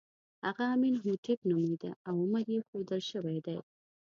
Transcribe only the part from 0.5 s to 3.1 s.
امین هوټېپ نومېده او عمر یې ښودل